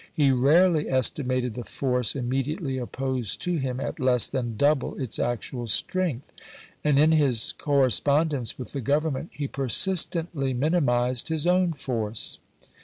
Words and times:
He 0.11 0.31
rarely 0.31 0.89
esti 0.89 1.21
mated 1.21 1.53
the 1.53 1.63
force 1.63 2.15
immediately 2.15 2.79
opposed 2.79 3.39
to 3.43 3.57
him 3.57 3.79
at 3.79 3.99
less 3.99 4.25
than 4.25 4.57
double 4.57 4.99
its 4.99 5.19
actual 5.19 5.67
strength, 5.67 6.31
and 6.83 6.97
in 6.97 7.11
his 7.11 7.51
corre 7.59 7.89
spondence 7.91 8.57
with 8.57 8.71
the 8.71 8.81
Government 8.81 9.29
he 9.31 9.47
persistently 9.47 10.55
minimized 10.55 11.27
his 11.27 11.45
own 11.45 11.73
force. 11.73 12.39